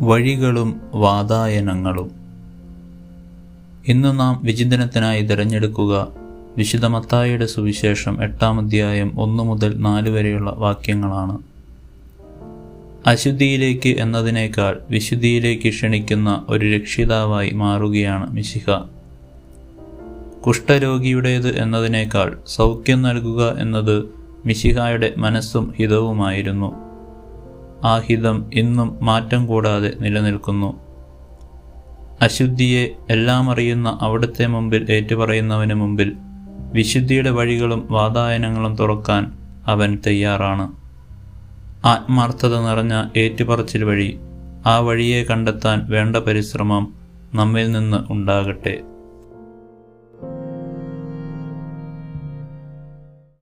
വഴികളും 0.00 0.80
വാതായനങ്ങളും. 0.94 2.10
ഇന്ന് 3.88 4.20
നാം 4.20 4.40
വിചിന്തനത്തിനായി 4.44 5.22
തിരഞ്ഞെടുക്കുക 5.22 6.08
വിശുദ്ധ 6.58 6.86
മത്തായിയുടെ 6.86 7.46
സുവിശേഷം 7.46 8.22
എട്ടാം 8.22 8.60
അധ്യായം 8.60 9.20
ഒന്ന് 9.20 9.42
മുതൽ 9.42 9.78
നാല് 9.78 10.10
വരെയുള്ള 10.10 10.54
വാക്യങ്ങളാണ്. 10.58 11.38
അശുദ്ധിയിലേക്ക് 13.06 13.88
എന്നതിനേക്കാൾ 13.88 14.78
വിശുദ്ധിയിലേക്ക് 14.90 15.68
ക്ഷണിക്കുന്ന 15.68 16.46
ഒരു 16.48 16.66
രക്ഷിതാവായി 16.66 17.50
മാറുകയാണ് 17.50 18.32
മിശിഹ. 18.32 18.80
കുഷ്ഠരോഗിയുടേത് 20.46 21.62
എന്നതിനേക്കാൾ 21.62 22.38
സൗഖ്യം 22.46 23.02
നൽകുക 23.02 23.58
എന്നത് 23.58 24.04
മിശിഹായുടെ 24.46 25.14
മനസ്സും 25.16 25.74
ഹിതവുമായിരുന്നു. 25.78 26.93
ആ 27.84 27.98
ഹിതം 27.98 28.50
ഇന്നും 28.54 28.98
മാറ്റം 29.02 29.46
കൂടാതെ 29.46 29.92
നിലനിൽക്കുന്നു. 30.00 30.80
അശുദ്ധിയെ 32.22 32.90
എല്ലാം 33.10 33.50
അറിയുന്ന 33.50 33.98
അവിടുത്തെ 34.02 34.46
മുമ്പിൽ 34.46 34.86
ഏറ്റുപറയുന്നവന് 34.90 35.74
മുമ്പിൽ 35.74 36.12
വിശുദ്ധിയുടെ 36.72 37.30
വഴികളും 37.30 37.88
വാതായനങ്ങളും 37.90 38.76
തുറക്കാൻ 38.76 39.32
അവൻ 39.66 39.98
തയ്യാറാണ്. 40.06 40.72
ആത്മാർത്ഥത 41.84 42.60
നിറഞ്ഞ 42.60 43.04
ഏറ്റുപറച്ചിൽ 43.16 43.84
വഴി 43.84 44.18
ആ 44.66 44.78
വഴിയെ 44.78 45.24
കണ്ടെത്താൻ 45.24 45.86
വേണ്ട 45.88 46.16
പരിശ്രമം 46.16 46.94
നമ്മിൽ 47.34 47.70
നിന്ന് 47.70 48.12
ഉണ്ടാകട്ടെ. 48.12 48.93